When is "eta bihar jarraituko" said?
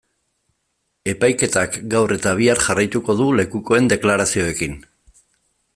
2.15-3.17